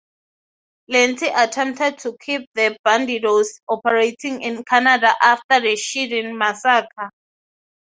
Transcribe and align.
Lenti 0.91 1.27
attempted 1.31 1.99
to 1.99 2.17
keep 2.19 2.49
the 2.55 2.75
Bandidos 2.83 3.61
operating 3.69 4.41
in 4.41 4.63
Canada 4.63 5.13
after 5.21 5.59
the 5.59 5.75
Shedden 5.77 6.35
massacre. 6.39 7.11